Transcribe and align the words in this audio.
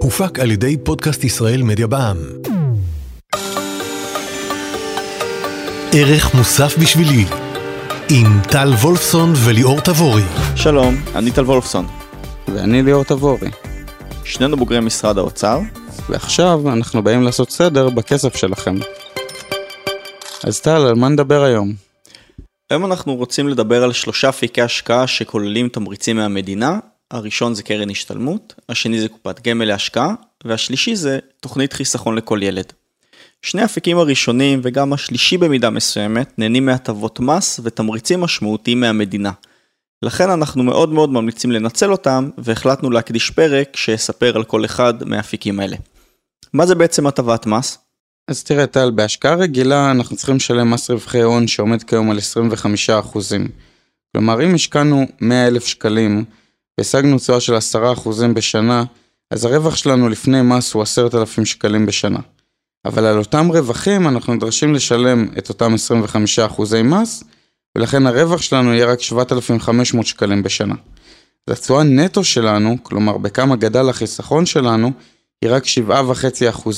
הופק 0.00 0.38
על 0.38 0.50
ידי 0.50 0.76
פודקאסט 0.76 1.24
ישראל 1.24 1.62
מדיה 1.62 1.86
בע"מ. 1.86 2.16
ערך 5.92 6.34
מוסף 6.34 6.78
בשבילי 6.78 7.24
עם 8.10 8.40
טל 8.50 8.68
וולפסון 8.68 9.32
וליאור 9.44 9.80
תבורי. 9.80 10.22
שלום, 10.56 10.94
אני 11.14 11.30
טל 11.30 11.44
וולפסון. 11.44 11.86
ואני 12.54 12.82
ליאור 12.82 13.04
תבורי. 13.04 13.50
שנינו 14.24 14.56
בוגרי 14.56 14.80
משרד 14.80 15.18
האוצר. 15.18 15.60
ועכשיו 16.08 16.60
אנחנו 16.72 17.02
באים 17.02 17.22
לעשות 17.22 17.50
סדר 17.50 17.88
בכסף 17.90 18.36
שלכם. 18.36 18.76
אז 20.44 20.60
טל, 20.60 20.70
על 20.70 20.94
מה 20.94 21.08
נדבר 21.08 21.42
היום? 21.42 21.72
היום 22.74 22.84
אנחנו 22.84 23.14
רוצים 23.14 23.48
לדבר 23.48 23.84
על 23.84 23.92
שלושה 23.92 24.28
אפיקי 24.28 24.62
השקעה 24.62 25.06
שכוללים 25.06 25.68
תמריצים 25.68 26.16
מהמדינה. 26.16 26.78
הראשון 27.10 27.54
זה 27.54 27.62
קרן 27.62 27.90
השתלמות, 27.90 28.54
השני 28.68 29.00
זה 29.00 29.08
קופת 29.08 29.46
גמל 29.46 29.64
להשקעה, 29.64 30.14
והשלישי 30.44 30.96
זה 30.96 31.18
תוכנית 31.40 31.72
חיסכון 31.72 32.14
לכל 32.14 32.40
ילד. 32.42 32.72
שני 33.42 33.62
האפיקים 33.62 33.98
הראשונים 33.98 34.60
וגם 34.62 34.92
השלישי 34.92 35.38
במידה 35.38 35.70
מסוימת 35.70 36.38
נהנים 36.38 36.66
מהטבות 36.66 37.20
מס 37.20 37.60
ותמריצים 37.64 38.20
משמעותיים 38.20 38.80
מהמדינה. 38.80 39.32
לכן 40.02 40.30
אנחנו 40.30 40.62
מאוד 40.62 40.92
מאוד 40.92 41.10
ממליצים 41.10 41.52
לנצל 41.52 41.92
אותם 41.92 42.30
והחלטנו 42.38 42.90
להקדיש 42.90 43.30
פרק 43.30 43.76
שיספר 43.76 44.36
על 44.36 44.44
כל 44.44 44.64
אחד 44.64 45.04
מהאפיקים 45.04 45.60
האלה. 45.60 45.76
מה 46.52 46.66
זה 46.66 46.74
בעצם 46.74 47.06
הטבת 47.06 47.46
מס? 47.46 47.78
אז 48.28 48.44
תראה 48.44 48.66
טל, 48.66 48.90
בהשקעה 48.90 49.34
רגילה 49.34 49.90
אנחנו 49.90 50.16
צריכים 50.16 50.36
לשלם 50.36 50.70
מס 50.70 50.90
רווחי 50.90 51.22
הון 51.22 51.46
שעומד 51.46 51.82
כיום 51.82 52.10
על 52.10 52.18
25%. 52.18 53.18
כלומר 54.12 54.44
אם 54.44 54.54
השקענו 54.54 55.06
100,000 55.20 55.66
שקלים 55.66 56.24
והשגנו 56.78 57.18
תשואה 57.18 57.40
של 57.40 57.56
10% 57.56 57.78
בשנה, 58.34 58.84
אז 59.30 59.44
הרווח 59.44 59.76
שלנו 59.76 60.08
לפני 60.08 60.42
מס 60.42 60.74
הוא 60.74 60.82
10,000 60.82 61.44
שקלים 61.44 61.86
בשנה. 61.86 62.18
אבל 62.84 63.04
על 63.04 63.18
אותם 63.18 63.48
רווחים 63.48 64.08
אנחנו 64.08 64.34
נדרשים 64.34 64.74
לשלם 64.74 65.28
את 65.38 65.48
אותם 65.48 65.74
25% 66.56 66.82
מס, 66.84 67.24
ולכן 67.76 68.06
הרווח 68.06 68.42
שלנו 68.42 68.74
יהיה 68.74 68.86
רק 68.86 69.00
7,500 69.00 70.06
שקלים 70.06 70.42
בשנה. 70.42 70.74
אז 71.46 71.58
התשואה 71.58 71.82
נטו 71.82 72.24
שלנו, 72.24 72.76
כלומר 72.82 73.18
בכמה 73.18 73.56
גדל 73.56 73.88
החיסכון 73.88 74.46
שלנו, 74.46 74.92
היא 75.42 75.50
רק 75.50 75.64
7.5%. 75.64 76.68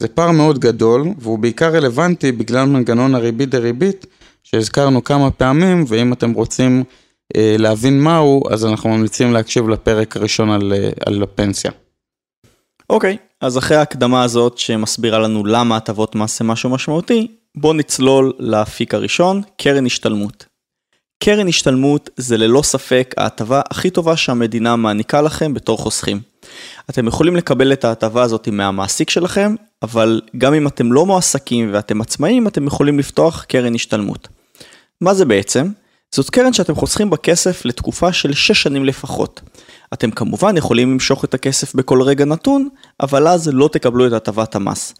זה 0.00 0.08
פער 0.08 0.30
מאוד 0.30 0.58
גדול, 0.58 1.08
והוא 1.18 1.38
בעיקר 1.38 1.76
רלוונטי 1.76 2.32
בגלל 2.32 2.66
מנגנון 2.66 3.14
הריבית 3.14 3.48
דריבית 3.48 4.06
שהזכרנו 4.42 5.04
כמה 5.04 5.30
פעמים, 5.30 5.84
ואם 5.88 6.12
אתם 6.12 6.32
רוצים 6.32 6.84
אה, 7.36 7.56
להבין 7.58 8.00
מהו, 8.00 8.42
אז 8.50 8.64
אנחנו 8.64 8.90
ממליצים 8.90 9.32
להקשיב 9.32 9.68
לפרק 9.68 10.16
הראשון 10.16 10.50
על, 10.50 10.72
אה, 10.72 10.90
על 11.06 11.22
הפנסיה. 11.22 11.70
אוקיי, 12.90 13.14
okay, 13.20 13.46
אז 13.46 13.58
אחרי 13.58 13.76
ההקדמה 13.76 14.22
הזאת 14.22 14.58
שמסבירה 14.58 15.18
לנו 15.18 15.46
למה 15.46 15.76
הטבות 15.76 16.14
מס 16.14 16.38
זה 16.38 16.44
משהו 16.44 16.70
משמעותי, 16.70 17.28
בואו 17.56 17.72
נצלול 17.72 18.32
לאפיק 18.38 18.94
הראשון, 18.94 19.42
קרן 19.56 19.86
השתלמות. 19.86 20.46
קרן 21.24 21.48
השתלמות 21.48 22.10
זה 22.16 22.36
ללא 22.36 22.62
ספק 22.62 23.14
ההטבה 23.16 23.60
הכי 23.70 23.90
טובה 23.90 24.16
שהמדינה 24.16 24.76
מעניקה 24.76 25.22
לכם 25.22 25.54
בתור 25.54 25.78
חוסכים. 25.78 26.20
אתם 26.90 27.06
יכולים 27.06 27.36
לקבל 27.36 27.72
את 27.72 27.84
ההטבה 27.84 28.22
הזאת 28.22 28.48
מהמעסיק 28.48 29.10
שלכם, 29.10 29.54
אבל 29.82 30.20
גם 30.38 30.54
אם 30.54 30.66
אתם 30.66 30.92
לא 30.92 31.06
מועסקים 31.06 31.70
ואתם 31.72 32.00
עצמאים, 32.00 32.46
אתם 32.46 32.66
יכולים 32.66 32.98
לפתוח 32.98 33.44
קרן 33.44 33.74
השתלמות. 33.74 34.28
מה 35.00 35.14
זה 35.14 35.24
בעצם? 35.24 35.66
זאת 36.14 36.30
קרן 36.30 36.52
שאתם 36.52 36.74
חוסכים 36.74 37.10
בכסף 37.10 37.64
לתקופה 37.64 38.12
של 38.12 38.32
6 38.32 38.62
שנים 38.62 38.84
לפחות. 38.84 39.40
אתם 39.92 40.10
כמובן 40.10 40.56
יכולים 40.56 40.92
למשוך 40.92 41.24
את 41.24 41.34
הכסף 41.34 41.74
בכל 41.74 42.02
רגע 42.02 42.24
נתון, 42.24 42.68
אבל 43.00 43.28
אז 43.28 43.50
לא 43.52 43.68
תקבלו 43.72 44.06
את 44.06 44.12
הטבת 44.12 44.54
המס. 44.54 44.94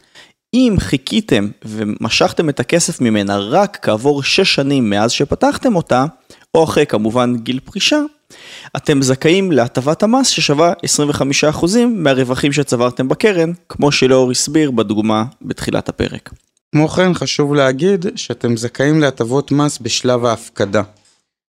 אם 0.55 0.77
חיכיתם 0.79 1.49
ומשכתם 1.65 2.49
את 2.49 2.61
הכסף 2.61 3.01
ממנה 3.01 3.37
רק 3.39 3.79
כעבור 3.83 4.23
6 4.23 4.55
שנים 4.55 4.91
מאז 4.91 5.13
שפתחתם 5.13 5.77
אותה, 5.77 6.05
או 6.55 6.65
אחרי 6.65 6.87
כמובן 6.87 7.37
גיל 7.37 7.61
פרישה, 7.65 8.01
אתם 8.77 9.03
זכאים 9.03 9.53
להטבת 9.53 10.03
המס 10.03 10.29
ששווה 10.29 10.73
25% 11.53 11.67
מהרווחים 11.89 12.53
שצברתם 12.53 13.09
בקרן, 13.09 13.53
כמו 13.69 13.93
שלאור 13.93 14.31
הסביר 14.31 14.71
בדוגמה 14.71 15.25
בתחילת 15.43 15.89
הפרק. 15.89 16.31
כמו 16.73 16.89
כן 16.89 17.15
חשוב 17.15 17.55
להגיד 17.55 18.07
שאתם 18.17 18.57
זכאים 18.57 19.01
להטבות 19.01 19.53
מס 19.53 19.79
בשלב 19.79 20.25
ההפקדה. 20.25 20.83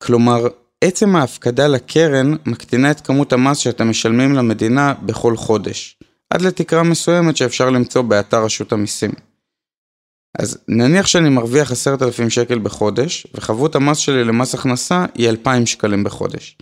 כלומר, 0.03 0.47
עצם 0.81 1.15
ההפקדה 1.15 1.67
לקרן 1.67 2.33
מקטינה 2.45 2.91
את 2.91 3.01
כמות 3.01 3.33
המס 3.33 3.57
שאתם 3.57 3.89
משלמים 3.89 4.33
למדינה 4.33 4.93
בכל 5.01 5.37
חודש, 5.37 5.97
עד 6.29 6.41
לתקרה 6.41 6.83
מסוימת 6.83 7.37
שאפשר 7.37 7.69
למצוא 7.69 8.01
באתר 8.01 8.43
רשות 8.43 8.71
המיסים. 8.71 9.11
אז 10.39 10.57
נניח 10.67 11.07
שאני 11.07 11.29
מרוויח 11.29 11.71
עשרת 11.71 12.01
אלפים 12.01 12.29
שקל 12.29 12.59
בחודש, 12.59 13.27
וחבות 13.33 13.75
המס 13.75 13.97
שלי 13.97 14.23
למס 14.23 14.53
הכנסה 14.53 15.05
היא 15.13 15.29
אלפיים 15.29 15.65
שקלים 15.65 16.03
בחודש. 16.03 16.57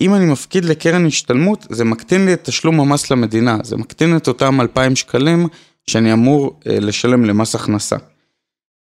אם 0.00 0.14
אני 0.14 0.24
מפקיד 0.24 0.64
לקרן 0.64 1.06
השתלמות, 1.06 1.66
זה 1.70 1.84
מקטין 1.84 2.26
לי 2.26 2.32
את 2.32 2.44
תשלום 2.44 2.80
המס 2.80 3.10
למדינה, 3.10 3.58
זה 3.62 3.76
מקטין 3.76 4.16
את 4.16 4.28
אותם 4.28 4.60
אלפיים 4.60 4.96
שקלים 4.96 5.48
שאני 5.86 6.12
אמור 6.12 6.60
אה, 6.66 6.80
לשלם 6.80 7.24
למס 7.24 7.54
הכנסה. 7.54 7.96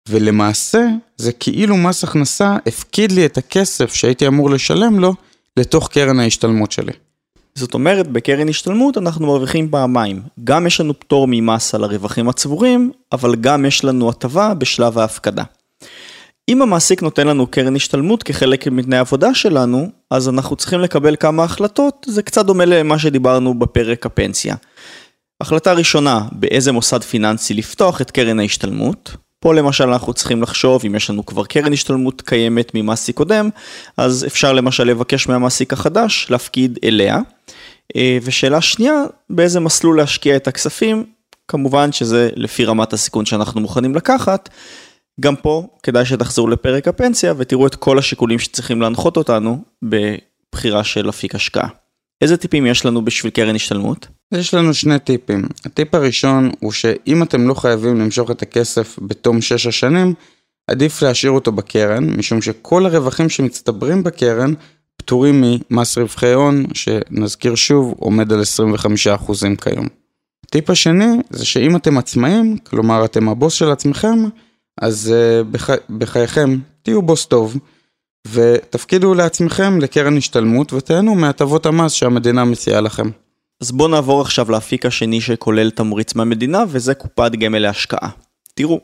ולמעשה, 0.08 0.86
זה 1.16 1.32
כאילו 1.32 1.76
מס 1.76 2.04
הכנסה 2.04 2.56
הפקיד 2.66 3.12
לי 3.12 3.26
את 3.26 3.38
הכסף 3.38 3.94
שהייתי 3.94 4.26
אמור 4.26 4.50
לשלם 4.50 4.98
לו 4.98 5.14
לתוך 5.56 5.88
קרן 5.88 6.20
ההשתלמות 6.20 6.72
שלי. 6.72 6.92
זאת 7.54 7.74
אומרת, 7.74 8.08
בקרן 8.08 8.48
השתלמות 8.48 8.98
אנחנו 8.98 9.26
מרוויחים 9.26 9.70
פעמיים. 9.70 10.22
גם 10.44 10.66
יש 10.66 10.80
לנו 10.80 11.00
פטור 11.00 11.26
ממס 11.30 11.74
על 11.74 11.84
הרווחים 11.84 12.28
הצבורים, 12.28 12.90
אבל 13.12 13.34
גם 13.34 13.64
יש 13.64 13.84
לנו 13.84 14.08
הטבה 14.08 14.54
בשלב 14.54 14.98
ההפקדה. 14.98 15.42
אם 16.48 16.62
המעסיק 16.62 17.02
נותן 17.02 17.26
לנו 17.26 17.46
קרן 17.46 17.76
השתלמות 17.76 18.22
כחלק 18.22 18.68
מתנאי 18.68 18.98
עבודה 18.98 19.34
שלנו, 19.34 19.88
אז 20.10 20.28
אנחנו 20.28 20.56
צריכים 20.56 20.80
לקבל 20.80 21.16
כמה 21.16 21.44
החלטות, 21.44 22.06
זה 22.08 22.22
קצת 22.22 22.46
דומה 22.46 22.64
למה 22.64 22.98
שדיברנו 22.98 23.58
בפרק 23.58 24.06
הפנסיה. 24.06 24.54
החלטה 25.40 25.72
ראשונה, 25.72 26.20
באיזה 26.32 26.72
מוסד 26.72 27.02
פיננסי 27.02 27.54
לפתוח 27.54 28.00
את 28.00 28.10
קרן 28.10 28.40
ההשתלמות. 28.40 29.16
פה 29.40 29.54
למשל 29.54 29.84
אנחנו 29.84 30.12
צריכים 30.12 30.42
לחשוב 30.42 30.82
אם 30.86 30.94
יש 30.94 31.10
לנו 31.10 31.26
כבר 31.26 31.44
קרן 31.44 31.72
השתלמות 31.72 32.22
קיימת 32.22 32.72
ממעסיק 32.74 33.16
קודם, 33.16 33.48
אז 33.96 34.24
אפשר 34.26 34.52
למשל 34.52 34.84
לבקש 34.84 35.28
מהמעסיק 35.28 35.72
החדש 35.72 36.26
להפקיד 36.30 36.78
אליה. 36.84 37.18
אה, 37.96 38.18
ושאלה 38.22 38.60
שנייה, 38.60 39.02
באיזה 39.30 39.60
מסלול 39.60 39.96
להשקיע 39.96 40.36
את 40.36 40.48
הכספים, 40.48 41.04
כמובן 41.48 41.92
שזה 41.92 42.30
לפי 42.36 42.64
רמת 42.64 42.92
הסיכון 42.92 43.24
שאנחנו 43.24 43.60
מוכנים 43.60 43.94
לקחת. 43.94 44.48
גם 45.20 45.36
פה 45.36 45.66
כדאי 45.82 46.06
שתחזרו 46.06 46.48
לפרק 46.48 46.88
הפנסיה 46.88 47.34
ותראו 47.36 47.66
את 47.66 47.74
כל 47.74 47.98
השיקולים 47.98 48.38
שצריכים 48.38 48.80
להנחות 48.80 49.16
אותנו 49.16 49.64
בבחירה 49.82 50.84
של 50.84 51.08
אפיק 51.08 51.34
השקעה. 51.34 51.68
איזה 52.20 52.36
טיפים 52.36 52.66
יש 52.66 52.86
לנו 52.86 53.04
בשביל 53.04 53.30
קרן 53.32 53.54
השתלמות? 53.54 54.06
יש 54.34 54.54
לנו 54.54 54.74
שני 54.74 54.98
טיפים. 54.98 55.42
הטיפ 55.64 55.94
הראשון 55.94 56.50
הוא 56.60 56.72
שאם 56.72 57.22
אתם 57.22 57.48
לא 57.48 57.54
חייבים 57.54 58.00
למשוך 58.00 58.30
את 58.30 58.42
הכסף 58.42 58.98
בתום 59.02 59.40
6 59.40 59.66
השנים, 59.66 60.14
עדיף 60.70 61.02
להשאיר 61.02 61.32
אותו 61.32 61.52
בקרן, 61.52 62.10
משום 62.10 62.42
שכל 62.42 62.86
הרווחים 62.86 63.28
שמצטברים 63.28 64.02
בקרן 64.02 64.54
פטורים 64.96 65.44
ממס 65.70 65.98
רווחי 65.98 66.32
הון, 66.32 66.64
שנזכיר 66.74 67.54
שוב, 67.54 67.94
עומד 67.98 68.32
על 68.32 68.40
25% 69.20 69.32
כיום. 69.62 69.86
הטיפ 70.46 70.70
השני 70.70 71.16
זה 71.30 71.44
שאם 71.46 71.76
אתם 71.76 71.98
עצמאים, 71.98 72.58
כלומר 72.58 73.04
אתם 73.04 73.28
הבוס 73.28 73.54
של 73.54 73.70
עצמכם, 73.70 74.24
אז 74.80 75.14
uh, 75.14 75.44
בח... 75.50 75.70
בחייכם 75.98 76.58
תהיו 76.82 77.02
בוס 77.02 77.26
טוב. 77.26 77.56
ותפקידו 78.28 79.14
לעצמכם 79.14 79.80
לקרן 79.80 80.16
השתלמות 80.16 80.72
ותהנו 80.72 81.14
מהטבות 81.14 81.66
המס 81.66 81.92
שהמדינה 81.92 82.44
מציעה 82.44 82.80
לכם. 82.80 83.10
אז 83.60 83.72
בואו 83.72 83.88
נעבור 83.88 84.20
עכשיו 84.20 84.50
לאפיק 84.50 84.86
השני 84.86 85.20
שכולל 85.20 85.70
תמריץ 85.70 86.14
מהמדינה 86.14 86.64
וזה 86.68 86.94
קופת 86.94 87.32
גמל 87.32 87.58
להשקעה. 87.58 88.08
תראו, 88.54 88.80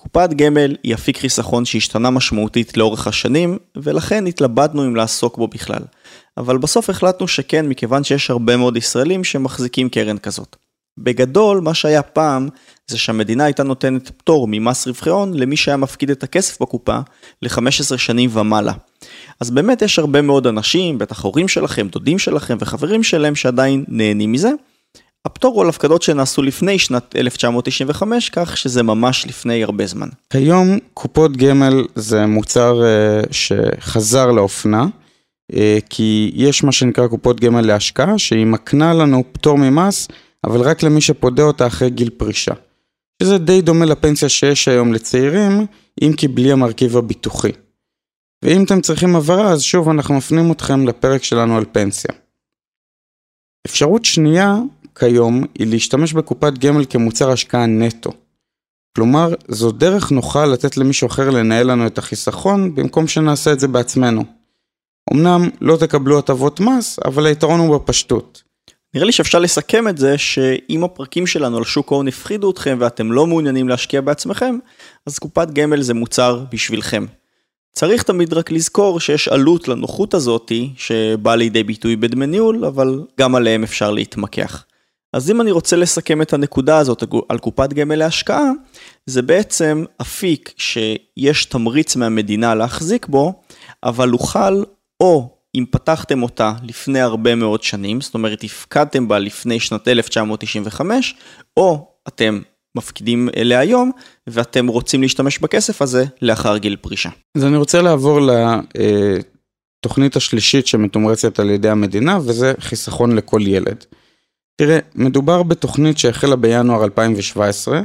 קופת 0.00 0.30
גמל 0.36 0.76
היא 0.82 0.94
אפיק 0.94 1.18
חיסכון 1.18 1.64
שהשתנה 1.64 2.10
משמעותית 2.10 2.76
לאורך 2.76 3.06
השנים 3.06 3.58
ולכן 3.76 4.26
התלבטנו 4.26 4.84
אם 4.84 4.96
לעסוק 4.96 5.36
בו 5.36 5.48
בכלל. 5.48 5.82
אבל 6.36 6.58
בסוף 6.58 6.90
החלטנו 6.90 7.28
שכן 7.28 7.68
מכיוון 7.68 8.04
שיש 8.04 8.30
הרבה 8.30 8.56
מאוד 8.56 8.76
ישראלים 8.76 9.24
שמחזיקים 9.24 9.88
קרן 9.88 10.18
כזאת. 10.18 10.56
בגדול, 10.98 11.60
מה 11.60 11.74
שהיה 11.74 12.02
פעם, 12.02 12.48
זה 12.86 12.98
שהמדינה 12.98 13.44
הייתה 13.44 13.62
נותנת 13.62 14.10
פטור 14.18 14.48
ממס 14.50 14.86
רווחי 14.86 15.10
הון 15.10 15.34
למי 15.34 15.56
שהיה 15.56 15.76
מפקיד 15.76 16.10
את 16.10 16.22
הכסף 16.22 16.62
בקופה 16.62 16.98
ל-15 17.42 17.96
שנים 17.96 18.30
ומעלה. 18.32 18.72
אז 19.40 19.50
באמת 19.50 19.82
יש 19.82 19.98
הרבה 19.98 20.22
מאוד 20.22 20.46
אנשים, 20.46 20.98
בטח 20.98 21.24
הורים 21.24 21.48
שלכם, 21.48 21.88
דודים 21.88 22.18
שלכם 22.18 22.56
וחברים 22.60 23.02
שלהם 23.02 23.34
שעדיין 23.34 23.84
נהנים 23.88 24.32
מזה. 24.32 24.50
הפטור 25.28 25.54
הוא 25.54 25.62
על 25.62 25.68
הפקדות 25.68 26.02
שנעשו 26.02 26.42
לפני 26.42 26.78
שנת 26.78 27.16
1995, 27.16 28.30
כך 28.30 28.56
שזה 28.56 28.82
ממש 28.82 29.26
לפני 29.26 29.64
הרבה 29.64 29.86
זמן. 29.86 30.08
כיום 30.30 30.78
קופות 30.94 31.36
גמל 31.36 31.84
זה 31.94 32.26
מוצר 32.26 32.82
uh, 32.82 33.32
שחזר 33.32 34.26
לאופנה. 34.26 34.86
אה, 35.52 35.78
כי 35.90 36.30
יש 36.34 36.64
מה 36.64 36.72
שנקרא 36.72 37.06
קופות 37.06 37.40
גמל 37.40 37.60
להשקעה, 37.60 38.18
שהיא 38.18 38.46
מקנה 38.46 38.94
לנו 38.94 39.24
פטור 39.32 39.58
ממס, 39.58 40.08
אבל 40.44 40.60
רק 40.60 40.82
למי 40.82 41.00
שפודה 41.00 41.42
אותה 41.42 41.66
אחרי 41.66 41.90
גיל 41.90 42.10
פרישה. 42.10 42.54
שזה 43.22 43.38
די 43.38 43.60
דומה 43.60 43.84
לפנסיה 43.84 44.28
שיש 44.28 44.68
היום 44.68 44.92
לצעירים, 44.92 45.66
אם 46.02 46.12
כי 46.16 46.28
בלי 46.28 46.52
המרכיב 46.52 46.96
הביטוחי. 46.96 47.52
ואם 48.44 48.64
אתם 48.64 48.80
צריכים 48.80 49.16
הבהרה, 49.16 49.52
אז 49.52 49.62
שוב 49.62 49.88
אנחנו 49.88 50.14
מפנים 50.14 50.52
אתכם 50.52 50.86
לפרק 50.86 51.22
שלנו 51.22 51.56
על 51.56 51.64
פנסיה. 51.72 52.14
אפשרות 53.66 54.04
שנייה 54.04 54.56
כיום 54.98 55.44
היא 55.58 55.66
להשתמש 55.66 56.12
בקופת 56.12 56.58
גמל 56.58 56.84
כמוצר 56.90 57.30
השקעה 57.30 57.66
נטו. 57.66 58.10
כלומר, 58.96 59.34
זו 59.48 59.72
דרך 59.72 60.10
נוחה 60.10 60.46
לתת 60.46 60.76
למישהו 60.76 61.06
אחר 61.06 61.30
לנהל 61.30 61.70
לנו 61.70 61.86
את 61.86 61.98
החיסכון, 61.98 62.74
במקום 62.74 63.08
שנעשה 63.08 63.52
את 63.52 63.60
זה 63.60 63.68
בעצמנו. 63.68 64.24
אמנם 65.12 65.48
לא 65.60 65.76
תקבלו 65.76 66.18
הטבות 66.18 66.60
מס, 66.60 66.98
אבל 67.04 67.26
היתרון 67.26 67.60
הוא 67.60 67.78
בפשטות. 67.78 68.42
נראה 68.94 69.06
לי 69.06 69.12
שאפשר 69.12 69.38
לסכם 69.38 69.88
את 69.88 69.98
זה 69.98 70.18
שאם 70.18 70.84
הפרקים 70.84 71.26
שלנו 71.26 71.56
על 71.56 71.64
שוק 71.64 71.92
ההון 71.92 72.08
הפחידו 72.08 72.50
אתכם 72.50 72.76
ואתם 72.80 73.12
לא 73.12 73.26
מעוניינים 73.26 73.68
להשקיע 73.68 74.00
בעצמכם, 74.00 74.58
אז 75.06 75.18
קופת 75.18 75.50
גמל 75.50 75.82
זה 75.82 75.94
מוצר 75.94 76.44
בשבילכם. 76.50 77.06
צריך 77.72 78.02
תמיד 78.02 78.32
רק 78.32 78.50
לזכור 78.50 79.00
שיש 79.00 79.28
עלות 79.28 79.68
לנוחות 79.68 80.14
הזאתי 80.14 80.70
שבאה 80.76 81.36
לידי 81.36 81.62
ביטוי 81.62 81.96
בדמי 81.96 82.26
ניהול, 82.26 82.64
אבל 82.64 83.04
גם 83.20 83.34
עליהם 83.34 83.62
אפשר 83.62 83.90
להתמקח. 83.90 84.64
אז 85.12 85.30
אם 85.30 85.40
אני 85.40 85.50
רוצה 85.50 85.76
לסכם 85.76 86.22
את 86.22 86.32
הנקודה 86.32 86.78
הזאת 86.78 87.04
על 87.28 87.38
קופת 87.38 87.72
גמל 87.72 87.94
להשקעה, 87.94 88.50
זה 89.06 89.22
בעצם 89.22 89.84
אפיק 90.00 90.52
שיש 90.56 91.44
תמריץ 91.44 91.96
מהמדינה 91.96 92.54
להחזיק 92.54 93.06
בו, 93.06 93.42
אבל 93.84 94.08
הוא 94.08 94.20
חל 94.20 94.64
או 95.00 95.38
אם 95.54 95.64
פתחתם 95.70 96.22
אותה 96.22 96.52
לפני 96.62 97.00
הרבה 97.00 97.34
מאוד 97.34 97.62
שנים, 97.62 98.00
זאת 98.00 98.14
אומרת 98.14 98.44
הפקדתם 98.44 99.08
בה 99.08 99.18
לפני 99.18 99.60
שנת 99.60 99.88
1995, 99.88 101.14
או 101.56 101.88
אתם 102.08 102.40
מפקידים 102.76 103.28
אליה 103.36 103.58
היום, 103.58 103.90
ואתם 104.26 104.66
רוצים 104.66 105.02
להשתמש 105.02 105.38
בכסף 105.38 105.82
הזה 105.82 106.04
לאחר 106.22 106.58
גיל 106.58 106.76
פרישה. 106.76 107.10
אז 107.36 107.44
אני 107.44 107.56
רוצה 107.56 107.82
לעבור 107.82 108.20
לתוכנית 109.84 110.16
השלישית 110.16 110.66
שמתומרצת 110.66 111.38
על 111.38 111.50
ידי 111.50 111.68
המדינה, 111.68 112.18
וזה 112.18 112.52
חיסכון 112.60 113.16
לכל 113.16 113.40
ילד. 113.46 113.84
תראה, 114.60 114.78
מדובר 114.94 115.42
בתוכנית 115.42 115.98
שהחלה 115.98 116.36
בינואר 116.36 116.84
2017, 116.84 117.82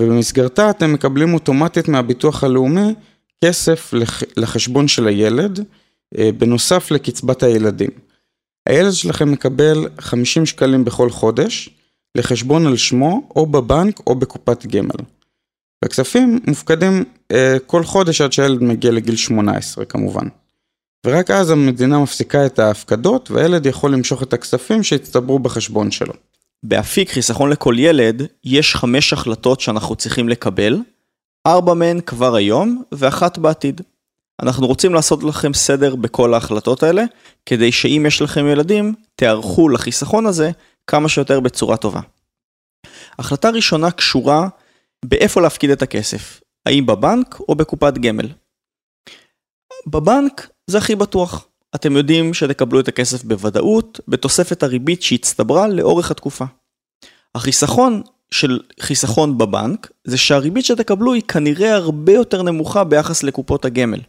ובמסגרתה 0.00 0.70
אתם 0.70 0.92
מקבלים 0.92 1.34
אוטומטית 1.34 1.88
מהביטוח 1.88 2.44
הלאומי 2.44 2.94
כסף 3.44 3.94
לחשבון 4.36 4.88
של 4.88 5.06
הילד, 5.06 5.60
אה, 6.18 6.30
בנוסף 6.38 6.90
לקצבת 6.90 7.42
הילדים. 7.42 7.90
הילד 8.68 8.92
שלכם 8.92 9.32
מקבל 9.32 9.88
50 9.98 10.46
שקלים 10.46 10.84
בכל 10.84 11.10
חודש 11.10 11.70
לחשבון 12.14 12.66
על 12.66 12.76
שמו 12.76 13.28
או 13.36 13.46
בבנק 13.46 14.00
או 14.06 14.14
בקופת 14.14 14.66
גמל. 14.66 15.04
הכספים 15.84 16.40
מופקדים 16.46 17.04
אה, 17.32 17.56
כל 17.66 17.84
חודש 17.84 18.20
עד 18.20 18.32
שהילד 18.32 18.62
מגיע 18.62 18.90
לגיל 18.90 19.16
18 19.16 19.84
כמובן. 19.84 20.26
ורק 21.06 21.30
אז 21.30 21.50
המדינה 21.50 21.98
מפסיקה 21.98 22.46
את 22.46 22.58
ההפקדות 22.58 23.30
והילד 23.30 23.66
יכול 23.66 23.92
למשוך 23.92 24.22
את 24.22 24.32
הכספים 24.32 24.82
שהצטברו 24.82 25.38
בחשבון 25.38 25.90
שלו. 25.90 26.12
באפיק 26.62 27.10
חיסכון 27.10 27.50
לכל 27.50 27.74
ילד 27.78 28.22
יש 28.44 28.74
חמש 28.74 29.12
החלטות 29.12 29.60
שאנחנו 29.60 29.96
צריכים 29.96 30.28
לקבל, 30.28 30.78
ארבע 31.46 31.74
מהן 31.74 32.00
כבר 32.00 32.34
היום 32.34 32.82
ואחת 32.92 33.38
בעתיד. 33.38 33.80
אנחנו 34.42 34.66
רוצים 34.66 34.94
לעשות 34.94 35.22
לכם 35.22 35.54
סדר 35.54 35.96
בכל 35.96 36.34
ההחלטות 36.34 36.82
האלה, 36.82 37.04
כדי 37.46 37.72
שאם 37.72 38.04
יש 38.06 38.22
לכם 38.22 38.46
ילדים, 38.46 38.94
תיערכו 39.16 39.68
לחיסכון 39.68 40.26
הזה 40.26 40.50
כמה 40.86 41.08
שיותר 41.08 41.40
בצורה 41.40 41.76
טובה. 41.76 42.00
החלטה 43.18 43.50
ראשונה 43.50 43.90
קשורה 43.90 44.48
באיפה 45.04 45.40
להפקיד 45.40 45.70
את 45.70 45.82
הכסף, 45.82 46.40
האם 46.66 46.86
בבנק 46.86 47.40
או 47.48 47.54
בקופת 47.54 47.98
גמל. 47.98 48.28
בבנק 49.86 50.48
זה 50.66 50.78
הכי 50.78 50.96
בטוח. 50.96 51.46
אתם 51.74 51.96
יודעים 51.96 52.34
שתקבלו 52.34 52.80
את 52.80 52.88
הכסף 52.88 53.24
בוודאות, 53.24 54.00
בתוספת 54.08 54.62
הריבית 54.62 55.02
שהצטברה 55.02 55.68
לאורך 55.68 56.10
התקופה. 56.10 56.44
החיסכון 57.34 58.02
של 58.30 58.60
חיסכון 58.80 59.38
בבנק, 59.38 59.90
זה 60.04 60.18
שהריבית 60.18 60.64
שתקבלו 60.64 61.12
היא 61.12 61.22
כנראה 61.22 61.74
הרבה 61.74 62.12
יותר 62.12 62.42
נמוכה 62.42 62.84
ביחס 62.84 63.22
לקופות 63.22 63.64
הגמל. 63.64 64.00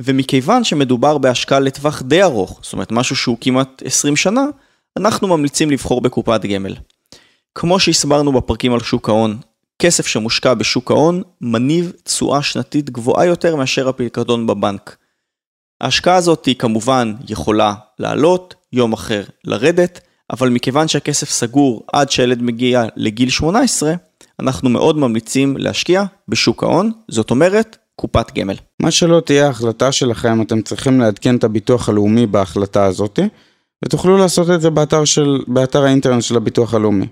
ומכיוון 0.00 0.64
שמדובר 0.64 1.18
בהשקעה 1.18 1.60
לטווח 1.60 2.02
די 2.02 2.22
ארוך, 2.22 2.60
זאת 2.62 2.72
אומרת 2.72 2.92
משהו 2.92 3.16
שהוא 3.16 3.36
כמעט 3.40 3.82
20 3.84 4.16
שנה, 4.16 4.44
אנחנו 4.96 5.28
ממליצים 5.28 5.70
לבחור 5.70 6.00
בקופת 6.00 6.40
גמל. 6.44 6.74
כמו 7.54 7.80
שהסברנו 7.80 8.32
בפרקים 8.32 8.72
על 8.72 8.80
שוק 8.80 9.08
ההון, 9.08 9.38
כסף 9.78 10.06
שמושקע 10.06 10.54
בשוק 10.54 10.90
ההון 10.90 11.22
מניב 11.40 11.92
תשואה 12.04 12.42
שנתית 12.42 12.90
גבוהה 12.90 13.26
יותר 13.26 13.56
מאשר 13.56 13.88
הפיקדון 13.88 14.46
בבנק. 14.46 14.96
ההשקעה 15.80 16.16
הזאת 16.16 16.46
היא 16.46 16.54
כמובן 16.54 17.14
יכולה 17.28 17.74
לעלות, 17.98 18.54
יום 18.72 18.92
אחר 18.92 19.22
לרדת, 19.44 20.00
אבל 20.30 20.48
מכיוון 20.48 20.88
שהכסף 20.88 21.30
סגור 21.30 21.86
עד 21.92 22.10
שהילד 22.10 22.42
מגיע 22.42 22.84
לגיל 22.96 23.30
18, 23.30 23.94
אנחנו 24.40 24.70
מאוד 24.70 24.98
ממליצים 24.98 25.56
להשקיע 25.56 26.04
בשוק 26.28 26.62
ההון, 26.62 26.92
זאת 27.08 27.30
אומרת, 27.30 27.76
קופת 27.96 28.32
גמל. 28.34 28.56
מה 28.82 28.90
שלא 28.90 29.20
תהיה 29.20 29.46
ההחלטה 29.46 29.92
שלכם, 29.92 30.42
אתם 30.42 30.62
צריכים 30.62 31.00
לעדכן 31.00 31.36
את 31.36 31.44
הביטוח 31.44 31.88
הלאומי 31.88 32.26
בהחלטה 32.26 32.84
הזאת, 32.84 33.18
ותוכלו 33.84 34.16
לעשות 34.16 34.50
את 34.50 34.60
זה 34.60 34.70
באתר, 34.70 35.04
של, 35.04 35.38
באתר 35.48 35.84
האינטרנט 35.84 36.22
של 36.22 36.36
הביטוח 36.36 36.74
הלאומי. 36.74 37.06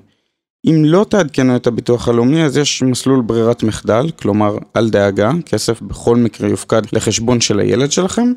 אם 0.64 0.84
לא 0.84 1.06
תעדכנו 1.08 1.56
את 1.56 1.66
הביטוח 1.66 2.08
הלאומי, 2.08 2.44
אז 2.44 2.56
יש 2.56 2.82
מסלול 2.82 3.22
ברירת 3.22 3.62
מחדל, 3.62 4.10
כלומר, 4.10 4.58
אל 4.76 4.90
דאגה, 4.90 5.30
כסף 5.46 5.82
בכל 5.82 6.16
מקרה 6.16 6.48
יופקד 6.48 6.82
לחשבון 6.92 7.40
של 7.40 7.60
הילד 7.60 7.92
שלכם, 7.92 8.32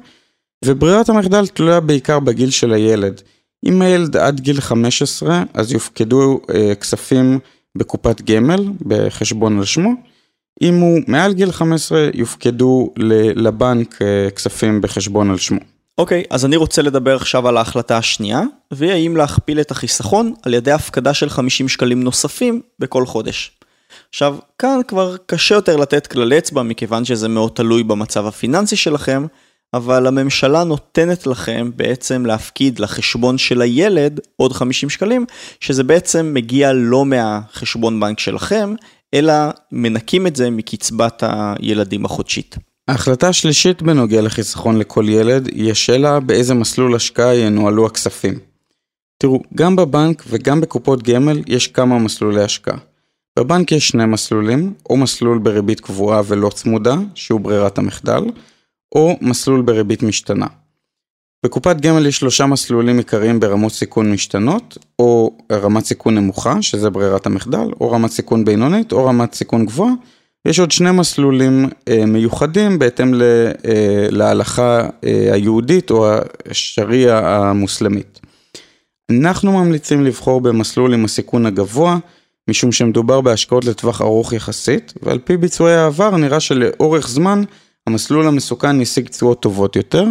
וברירת 0.66 1.10
המחדל 1.10 1.48
תלויה 1.48 1.80
בעיקר 1.80 2.20
בגיל 2.20 2.50
של 2.50 2.74
הילד. 2.74 3.22
אם 3.66 3.82
הילד 3.82 4.18
עד 4.18 4.40
גיל 4.40 4.62
15, 4.62 5.44
אז 5.54 5.72
יופקדו 5.72 6.40
אה, 6.54 6.76
כספים 6.76 7.40
בקופת 7.78 8.22
גמל, 8.22 8.66
בחשבון 8.82 9.58
על 9.58 9.66
שמו. 9.66 9.92
אם 10.62 10.80
הוא 10.80 11.00
מעל 11.08 11.34
גיל 11.34 11.52
15, 11.52 12.10
יופקדו 12.14 12.94
לבנק 13.36 14.02
אה, 14.02 14.30
כספים 14.36 14.82
בחשבון 14.82 15.30
על 15.30 15.38
שמו. 15.38 15.60
אוקיי, 15.98 16.22
okay, 16.22 16.28
אז 16.30 16.46
אני 16.46 16.56
רוצה 16.56 16.82
לדבר 16.82 17.16
עכשיו 17.16 17.48
על 17.48 17.58
ההחלטה 17.58 17.98
השנייה, 17.98 18.42
והיא 18.72 18.92
האם 18.92 19.18
להכפיל 19.18 19.62
את 19.62 19.72
החיסכון 19.72 20.34
על 20.44 20.54
ידי 20.54 20.72
הפקדה 20.72 21.14
של 21.14 21.30
50 21.30 21.70
שקלים 21.70 22.04
נוספים 22.04 22.62
בכל 22.80 23.06
חודש. 23.06 23.52
עכשיו, 24.10 24.38
כאן 24.60 24.80
כבר 24.88 25.16
קשה 25.26 25.56
יותר 25.56 25.76
לתת 25.76 26.08
כלל 26.08 26.34
אצבע 26.34 26.64
מכיוון 26.64 27.06
שזה 27.06 27.28
מאוד 27.28 27.52
תלוי 27.56 27.84
במצב 27.84 28.26
הפיננסי 28.26 28.76
שלכם, 28.76 29.26
אבל 29.74 30.08
הממשלה 30.08 30.64
נותנת 30.64 31.28
לכם 31.28 31.72
בעצם 31.76 32.26
להפקיד 32.26 32.80
לחשבון 32.80 33.38
של 33.38 33.62
הילד 33.62 34.20
עוד 34.36 34.54
50 34.54 34.90
שקלים, 34.90 35.26
שזה 35.60 35.84
בעצם 35.84 36.32
מגיע 36.34 36.74
לא 36.74 37.06
מהחשבון 37.06 38.00
בנק 38.00 38.20
שלכם, 38.20 38.76
אלא 39.14 39.34
מנקים 39.72 40.28
את 40.28 40.36
זה 40.36 40.50
מקצבת 40.50 41.24
הילדים 41.28 42.06
החודשית. 42.06 42.56
ההחלטה 42.88 43.30
השלישית 43.30 43.82
בנוגע 43.82 44.22
לחיסכון 44.22 44.78
לכל 44.78 45.06
ילד 45.10 45.48
היא 45.48 45.72
השאלה 45.72 46.20
באיזה 46.20 46.54
מסלול 46.54 46.96
השקעה 46.96 47.36
ינוהלו 47.36 47.86
הכספים. 47.86 48.40
תראו, 49.18 49.42
גם 49.56 49.76
בבנק 49.76 50.24
וגם 50.28 50.62
בקופות 50.62 51.04
גמל 51.04 51.42
יש 51.48 51.68
כמה 51.68 52.00
מסלולי 52.00 52.44
השקעה. 52.44 52.78
בבנק 53.40 53.72
יש 53.72 53.88
שני 53.88 54.06
מסלולים, 54.06 54.74
או 54.90 54.98
מסלול 54.98 55.38
בריבית 55.38 55.80
קבועה 55.80 56.22
ולא 56.28 56.50
צמודה, 56.50 56.96
שהוא 57.16 57.40
ברירת 57.40 57.78
המחדל, 57.78 58.24
או 58.96 59.18
מסלול 59.22 59.62
בריבית 59.62 60.04
משתנה. 60.04 60.48
בקופת 61.46 61.82
גמל 61.82 62.06
יש 62.06 62.18
שלושה 62.18 62.46
מסלולים 62.46 62.98
עיקריים 62.98 63.40
ברמות 63.40 63.72
סיכון 63.72 64.12
משתנות, 64.12 64.78
או 65.00 65.38
רמת 65.52 65.86
סיכון 65.86 66.16
נמוכה, 66.16 66.62
שזה 66.62 66.90
ברירת 66.90 67.26
המחדל, 67.26 67.68
או 67.82 67.92
רמת 67.92 68.12
סיכון 68.12 68.46
בינונית, 68.46 68.92
או 68.92 69.06
רמת 69.06 69.34
סיכון 69.34 69.66
גבוהה. 69.66 69.94
יש 70.46 70.60
עוד 70.60 70.72
שני 70.72 70.92
מסלולים 70.92 71.70
אה, 71.88 72.06
מיוחדים 72.06 72.80
בהתאם 72.80 73.22
אה, 73.22 73.52
להלכה 74.12 74.90
אה, 75.04 75.34
היהודית 75.34 75.92
או 75.92 76.08
השריעה 76.50 77.50
המוסלמית. 77.50 78.20
אנחנו 79.12 79.52
ממליצים 79.52 80.06
לבחור 80.06 80.42
במסלול 80.42 80.94
עם 80.94 81.06
הסיכון 81.06 81.46
הגבוה, 81.46 81.98
משום 82.50 82.72
שמדובר 82.72 83.22
בהשקעות 83.22 83.66
לטווח 83.66 84.02
ארוך 84.02 84.34
יחסית, 84.34 84.94
ועל 85.04 85.20
פי 85.20 85.38
ביצועי 85.38 85.76
העבר 85.76 86.18
נראה 86.18 86.40
שלאורך 86.40 87.08
זמן 87.08 87.44
המסלול 87.88 88.28
המסוכן 88.28 88.82
ישיג 88.82 89.08
תשואות 89.08 89.42
טובות 89.42 89.76
יותר. 89.76 90.06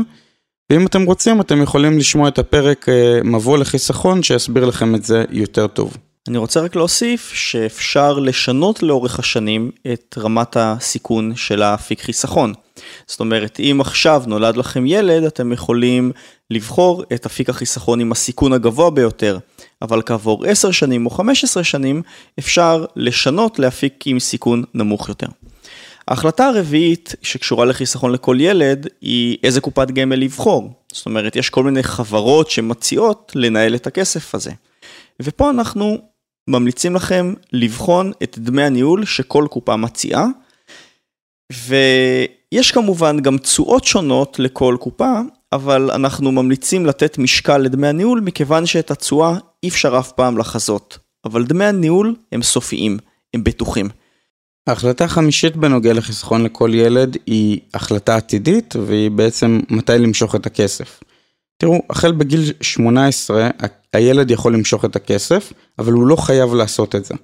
ואם 0.70 0.86
אתם 0.86 1.02
רוצים, 1.02 1.40
אתם 1.40 1.62
יכולים 1.62 1.98
לשמוע 1.98 2.28
את 2.28 2.38
הפרק 2.38 2.86
מבוא 3.24 3.58
לחיסכון 3.58 4.22
שיסביר 4.22 4.64
לכם 4.64 4.94
את 4.94 5.04
זה 5.04 5.24
יותר 5.30 5.66
טוב. 5.66 5.96
אני 6.28 6.38
רוצה 6.38 6.60
רק 6.60 6.76
להוסיף 6.76 7.32
שאפשר 7.34 8.18
לשנות 8.18 8.82
לאורך 8.82 9.18
השנים 9.18 9.70
את 9.92 10.18
רמת 10.18 10.56
הסיכון 10.56 11.36
של 11.36 11.62
האפיק 11.62 12.00
חיסכון. 12.00 12.52
זאת 13.06 13.20
אומרת, 13.20 13.60
אם 13.60 13.78
עכשיו 13.80 14.22
נולד 14.26 14.56
לכם 14.56 14.86
ילד, 14.86 15.24
אתם 15.24 15.52
יכולים 15.52 16.12
לבחור 16.50 17.02
את 17.14 17.26
אפיק 17.26 17.50
החיסכון 17.50 18.00
עם 18.00 18.12
הסיכון 18.12 18.52
הגבוה 18.52 18.90
ביותר, 18.90 19.38
אבל 19.82 20.02
כעבור 20.06 20.46
10 20.46 20.70
שנים 20.70 21.06
או 21.06 21.10
15 21.10 21.64
שנים, 21.64 22.02
אפשר 22.38 22.84
לשנות 22.96 23.58
לאפיק 23.58 24.04
עם 24.06 24.18
סיכון 24.18 24.64
נמוך 24.74 25.08
יותר. 25.08 25.26
ההחלטה 26.08 26.46
הרביעית 26.46 27.14
שקשורה 27.22 27.64
לחיסכון 27.64 28.12
לכל 28.12 28.36
ילד 28.40 28.86
היא 29.00 29.36
איזה 29.42 29.60
קופת 29.60 29.90
גמל 29.90 30.16
לבחור. 30.16 30.70
זאת 30.92 31.06
אומרת, 31.06 31.36
יש 31.36 31.50
כל 31.50 31.64
מיני 31.64 31.82
חברות 31.82 32.50
שמציעות 32.50 33.32
לנהל 33.34 33.74
את 33.74 33.86
הכסף 33.86 34.34
הזה. 34.34 34.50
ופה 35.22 35.50
אנחנו 35.50 35.98
ממליצים 36.48 36.94
לכם 36.94 37.34
לבחון 37.52 38.12
את 38.22 38.38
דמי 38.38 38.62
הניהול 38.62 39.04
שכל 39.04 39.46
קופה 39.50 39.76
מציעה. 39.76 40.26
ויש 41.52 42.72
כמובן 42.72 43.20
גם 43.20 43.38
תשואות 43.38 43.84
שונות 43.84 44.38
לכל 44.38 44.76
קופה, 44.80 45.20
אבל 45.52 45.90
אנחנו 45.90 46.32
ממליצים 46.32 46.86
לתת 46.86 47.18
משקל 47.18 47.58
לדמי 47.58 47.88
הניהול 47.88 48.20
מכיוון 48.20 48.66
שאת 48.66 48.90
התשואה 48.90 49.38
אי 49.62 49.68
אפשר 49.68 49.98
אף 49.98 50.12
פעם 50.12 50.38
לחזות. 50.38 50.98
אבל 51.24 51.44
דמי 51.44 51.64
הניהול 51.64 52.14
הם 52.32 52.42
סופיים, 52.42 52.98
הם 53.34 53.44
בטוחים. 53.44 53.88
ההחלטה 54.66 55.04
החמישית 55.04 55.56
בנוגע 55.56 55.92
לחיסכון 55.92 56.44
לכל 56.44 56.70
ילד 56.74 57.16
היא 57.26 57.60
החלטה 57.74 58.16
עתידית 58.16 58.76
והיא 58.86 59.10
בעצם 59.10 59.60
מתי 59.70 59.98
למשוך 59.98 60.34
את 60.34 60.46
הכסף. 60.46 61.00
תראו, 61.58 61.82
החל 61.90 62.12
בגיל 62.12 62.52
18 62.60 63.50
הילד 63.96 64.30
יכול 64.30 64.54
למשוך 64.54 64.84
את 64.84 64.96
הכסף, 64.96 65.52
אבל 65.78 65.92
הוא 65.92 66.06
לא 66.06 66.16
חייב 66.16 66.54
לעשות 66.54 66.94
את 66.94 67.04
זה. 67.04 67.14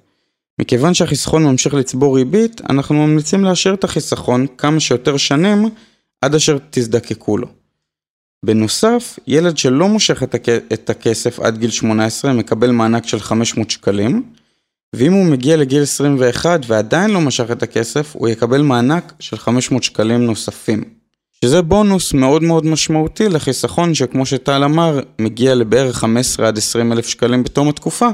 מכיוון 0.61 0.93
שהחיסכון 0.93 1.43
ממשיך 1.43 1.73
לצבור 1.73 2.17
ריבית, 2.17 2.61
אנחנו 2.69 3.07
ממליצים 3.07 3.43
להשאיר 3.43 3.73
את 3.73 3.83
החיסכון 3.83 4.45
כמה 4.57 4.79
שיותר 4.79 5.17
שנים 5.17 5.69
עד 6.21 6.35
אשר 6.35 6.57
תזדקקו 6.69 7.37
לו. 7.37 7.47
בנוסף, 8.45 9.19
ילד 9.27 9.57
שלא 9.57 9.87
מושך 9.87 10.23
את 10.73 10.89
הכסף 10.89 11.39
עד 11.39 11.57
גיל 11.57 11.69
18 11.69 12.33
מקבל 12.33 12.71
מענק 12.71 13.07
של 13.07 13.19
500 13.19 13.69
שקלים, 13.69 14.23
ואם 14.95 15.13
הוא 15.13 15.25
מגיע 15.25 15.57
לגיל 15.57 15.81
21 15.81 16.59
ועדיין 16.67 17.11
לא 17.11 17.21
משך 17.21 17.51
את 17.51 17.63
הכסף, 17.63 18.15
הוא 18.15 18.29
יקבל 18.29 18.61
מענק 18.61 19.13
של 19.19 19.37
500 19.37 19.83
שקלים 19.83 20.25
נוספים. 20.25 21.02
שזה 21.43 21.61
בונוס 21.61 22.13
מאוד 22.13 22.43
מאוד 22.43 22.65
משמעותי 22.65 23.29
לחיסכון 23.29 23.93
שכמו 23.93 24.25
שטל 24.25 24.63
אמר, 24.63 24.99
מגיע 25.19 25.55
לבערך 25.55 25.97
15 25.97 26.47
עד 26.47 26.57
20 26.57 26.91
אלף 26.91 27.07
שקלים 27.07 27.43
בתום 27.43 27.69
התקופה. 27.69 28.07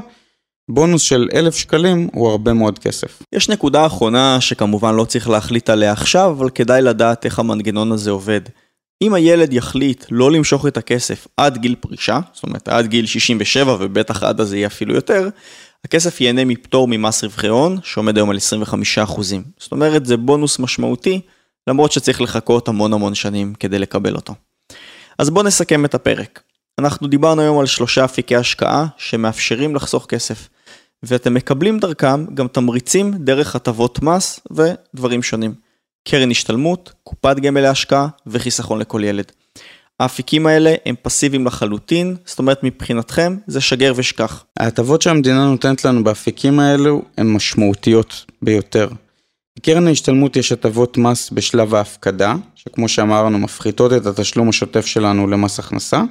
בונוס 0.70 1.02
של 1.02 1.28
אלף 1.34 1.56
שקלים 1.56 2.08
הוא 2.12 2.30
הרבה 2.30 2.52
מאוד 2.52 2.78
כסף. 2.78 3.22
יש 3.32 3.48
נקודה 3.48 3.86
אחרונה 3.86 4.40
שכמובן 4.40 4.94
לא 4.94 5.04
צריך 5.04 5.28
להחליט 5.28 5.70
עליה 5.70 5.92
עכשיו, 5.92 6.30
אבל 6.38 6.50
כדאי 6.50 6.82
לדעת 6.82 7.24
איך 7.24 7.38
המנגנון 7.38 7.92
הזה 7.92 8.10
עובד. 8.10 8.40
אם 9.02 9.14
הילד 9.14 9.52
יחליט 9.52 10.04
לא 10.10 10.32
למשוך 10.32 10.66
את 10.66 10.76
הכסף 10.76 11.26
עד 11.36 11.58
גיל 11.58 11.74
פרישה, 11.80 12.20
זאת 12.32 12.42
אומרת 12.42 12.68
עד 12.68 12.86
גיל 12.86 13.06
67 13.06 13.76
ובטח 13.80 14.22
עד 14.22 14.40
אז 14.40 14.54
יהיה 14.54 14.66
אפילו 14.66 14.94
יותר, 14.94 15.28
הכסף 15.84 16.20
ייהנה 16.20 16.44
מפטור 16.44 16.88
ממס 16.88 17.24
רווחי 17.24 17.48
הון, 17.48 17.78
שעומד 17.82 18.16
היום 18.16 18.30
על 18.30 18.36
25%. 19.06 19.20
זאת 19.58 19.72
אומרת, 19.72 20.06
זה 20.06 20.16
בונוס 20.16 20.58
משמעותי, 20.58 21.20
למרות 21.66 21.92
שצריך 21.92 22.20
לחכות 22.20 22.68
המון 22.68 22.92
המון 22.92 23.14
שנים 23.14 23.54
כדי 23.54 23.78
לקבל 23.78 24.14
אותו. 24.16 24.34
אז 25.18 25.30
בואו 25.30 25.46
נסכם 25.46 25.84
את 25.84 25.94
הפרק. 25.94 26.42
אנחנו 26.78 27.08
דיברנו 27.08 27.42
היום 27.42 27.58
על 27.58 27.66
שלושה 27.66 28.04
אפיקי 28.04 28.36
השקעה 28.36 28.86
שמאפשרים 28.96 29.74
לחסוך 29.74 30.06
כסף, 30.06 30.48
ואתם 31.02 31.34
מקבלים 31.34 31.78
דרכם 31.78 32.34
גם 32.34 32.48
תמריצים 32.48 33.12
דרך 33.18 33.56
הטבות 33.56 34.02
מס 34.02 34.40
ודברים 34.50 35.22
שונים. 35.22 35.54
קרן 36.08 36.30
השתלמות, 36.30 36.92
קופת 37.04 37.36
גמל 37.36 37.60
להשקעה 37.60 38.08
וחיסכון 38.26 38.78
לכל 38.78 39.04
ילד. 39.04 39.32
האפיקים 40.00 40.46
האלה 40.46 40.74
הם 40.86 40.94
פסיביים 41.02 41.46
לחלוטין, 41.46 42.16
זאת 42.24 42.38
אומרת 42.38 42.62
מבחינתכם 42.62 43.36
זה 43.46 43.60
שגר 43.60 43.92
ושכח. 43.96 44.44
ההטבות 44.58 45.02
שהמדינה 45.02 45.44
נותנת 45.46 45.84
לנו 45.84 46.04
באפיקים 46.04 46.60
האלו 46.60 47.02
הן 47.16 47.32
משמעותיות 47.32 48.24
ביותר. 48.42 48.88
בקרן 49.60 49.86
ההשתלמות 49.86 50.36
יש 50.36 50.52
הטבות 50.52 50.98
מס 50.98 51.30
בשלב 51.30 51.74
ההפקדה, 51.74 52.34
שכמו 52.54 52.88
שאמרנו 52.88 53.38
מפחיתות 53.38 53.92
את 53.92 54.06
התשלום 54.06 54.48
השוטף 54.48 54.86
שלנו 54.86 55.26
למס 55.26 55.58
הכנסה, 55.58 56.02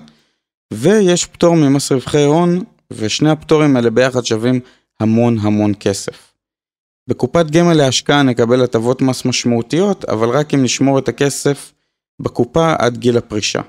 ויש 0.73 1.25
פטור 1.25 1.55
ממס 1.55 1.91
רווחי 1.91 2.23
הון, 2.23 2.63
ושני 2.93 3.29
הפטורים 3.29 3.75
האלה 3.75 3.89
ביחד 3.89 4.25
שווים 4.25 4.59
המון 4.99 5.37
המון 5.41 5.73
כסף. 5.79 6.33
בקופת 7.09 7.45
גמל 7.45 7.73
להשקעה 7.73 8.23
נקבל 8.23 8.63
הטבות 8.63 9.01
מס 9.01 9.25
משמעותיות, 9.25 10.05
אבל 10.05 10.29
רק 10.29 10.53
אם 10.53 10.63
נשמור 10.63 10.99
את 10.99 11.07
הכסף 11.07 11.73
בקופה 12.21 12.73
עד 12.79 12.97
גיל 12.97 13.17
הפרישה. 13.17 13.61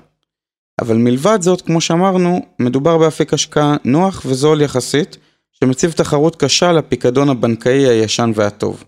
אבל 0.81 0.97
מלבד 0.97 1.41
זאת, 1.41 1.61
כמו 1.61 1.81
שאמרנו, 1.81 2.45
מדובר 2.59 2.97
באפיק 2.97 3.33
השקעה 3.33 3.75
נוח 3.85 4.21
וזול 4.25 4.61
יחסית, 4.61 5.17
שמציב 5.51 5.91
תחרות 5.91 6.35
קשה 6.35 6.71
לפיקדון 6.71 7.29
הבנקאי 7.29 7.87
הישן 7.87 8.31
והטוב. 8.35 8.83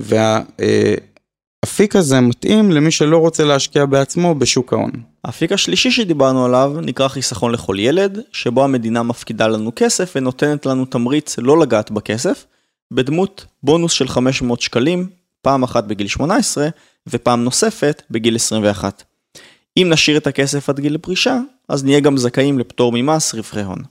והאפיק 0.00 1.96
הזה 1.96 2.20
מתאים 2.20 2.70
למי 2.70 2.90
שלא 2.90 3.18
רוצה 3.18 3.44
להשקיע 3.44 3.86
בעצמו 3.86 4.34
בשוק 4.34 4.72
ההון. 4.72 4.90
האפיק 5.24 5.52
השלישי 5.52 5.90
שדיברנו 5.90 6.44
עליו 6.44 6.72
נקרא 6.82 7.08
חיסכון 7.08 7.52
לכל 7.52 7.76
ילד, 7.78 8.18
שבו 8.32 8.64
המדינה 8.64 9.02
מפקידה 9.02 9.48
לנו 9.48 9.72
כסף 9.76 10.12
ונותנת 10.16 10.66
לנו 10.66 10.84
תמריץ 10.84 11.38
לא 11.38 11.58
לגעת 11.58 11.90
בכסף, 11.90 12.46
בדמות 12.90 13.46
בונוס 13.62 13.92
של 13.92 14.08
500 14.08 14.60
שקלים, 14.60 15.08
פעם 15.42 15.62
אחת 15.62 15.84
בגיל 15.84 16.06
18 16.06 16.68
ופעם 17.06 17.44
נוספת 17.44 18.02
בגיל 18.10 18.36
21. 18.36 19.02
אם 19.76 19.88
נשאיר 19.90 20.16
את 20.16 20.26
הכסף 20.26 20.68
עד 20.68 20.80
גיל 20.80 20.94
הפרישה, 20.94 21.38
אז 21.68 21.84
נהיה 21.84 22.00
גם 22.00 22.16
זכאים 22.16 22.58
לפטור 22.58 22.92
ממס 22.94 23.34
רווחי 23.34 23.62
הון. 23.62 23.82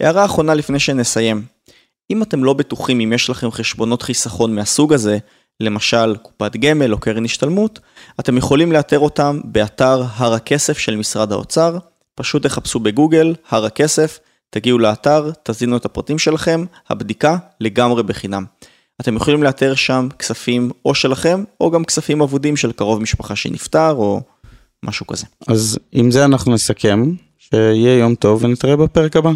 הערה 0.00 0.24
אחרונה 0.24 0.54
לפני 0.54 0.78
שנסיים. 0.78 1.42
אם 2.10 2.22
אתם 2.22 2.44
לא 2.44 2.52
בטוחים 2.52 3.00
אם 3.00 3.12
יש 3.12 3.30
לכם 3.30 3.50
חשבונות 3.50 4.02
חיסכון 4.02 4.54
מהסוג 4.54 4.92
הזה, 4.92 5.18
למשל 5.60 6.16
קופת 6.22 6.56
גמל 6.56 6.92
או 6.92 6.98
קרן 6.98 7.24
השתלמות, 7.24 7.80
אתם 8.20 8.36
יכולים 8.36 8.72
לאתר 8.72 8.98
אותם 8.98 9.40
באתר 9.44 10.02
הר 10.14 10.34
הכסף 10.34 10.78
של 10.78 10.96
משרד 10.96 11.32
האוצר, 11.32 11.78
פשוט 12.14 12.42
תחפשו 12.42 12.80
בגוגל 12.80 13.34
הר 13.48 13.64
הכסף, 13.64 14.18
תגיעו 14.50 14.78
לאתר, 14.78 15.30
תזינו 15.42 15.76
את 15.76 15.84
הפרטים 15.84 16.18
שלכם, 16.18 16.64
הבדיקה 16.88 17.36
לגמרי 17.60 18.02
בחינם. 18.02 18.44
אתם 19.00 19.16
יכולים 19.16 19.42
לאתר 19.42 19.74
שם 19.74 20.08
כספים 20.18 20.70
או 20.84 20.94
שלכם, 20.94 21.44
או 21.60 21.70
גם 21.70 21.84
כספים 21.84 22.22
אבודים 22.22 22.56
של 22.56 22.72
קרוב 22.72 23.02
משפחה 23.02 23.36
שנפטר, 23.36 23.92
או 23.92 24.20
משהו 24.84 25.06
כזה. 25.06 25.26
אז 25.48 25.78
עם 25.92 26.10
זה 26.10 26.24
אנחנו 26.24 26.54
נסכם, 26.54 27.12
שיהיה 27.38 27.98
יום 27.98 28.14
טוב 28.14 28.44
ונתראה 28.44 28.76
בפרק 28.76 29.16
הבא. 29.16 29.30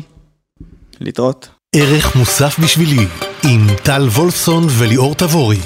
להתראות. 1.00 1.48
ערך 1.76 2.16
מוסף 2.16 2.58
בשבילי, 2.58 3.06
עם 3.44 3.66
טל 3.82 4.08
וולפסון 4.08 4.66
וליאור 4.68 5.14
תבורי. 5.14 5.58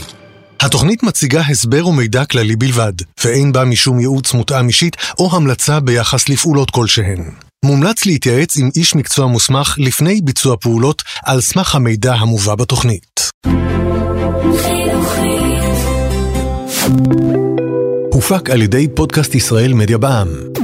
התוכנית 0.60 1.02
מציגה 1.02 1.40
הסבר 1.40 1.86
ומידע 1.86 2.24
כללי 2.24 2.56
בלבד, 2.56 2.92
ואין 3.24 3.52
בה 3.52 3.64
משום 3.64 4.00
ייעוץ 4.00 4.34
מותאם 4.34 4.68
אישית 4.68 4.96
או 5.18 5.36
המלצה 5.36 5.80
ביחס 5.80 6.28
לפעולות 6.28 6.70
כלשהן. 6.70 7.24
מומלץ 7.64 8.06
להתייעץ 8.06 8.56
עם 8.56 8.70
איש 8.76 8.94
מקצוע 8.94 9.26
מוסמך 9.26 9.74
לפני 9.78 10.20
ביצוע 10.24 10.56
פעולות 10.60 11.02
על 11.24 11.40
סמך 11.40 11.74
המידע 11.74 12.14
המובא 12.14 12.54
בתוכנית. 12.54 13.30
הופק 18.12 18.50
על 18.50 18.62
ידי 18.62 18.88
פודקאסט 18.94 19.34
ישראל 19.34 19.72
מדיה 19.72 19.98
בע"מ. 19.98 20.57